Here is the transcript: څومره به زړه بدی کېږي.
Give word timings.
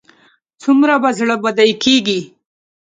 څومره 0.61 0.95
به 1.01 1.09
زړه 1.19 1.35
بدی 1.43 1.71
کېږي. 1.83 2.19